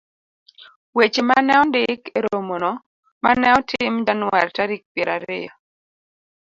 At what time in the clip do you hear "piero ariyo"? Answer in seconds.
4.93-5.51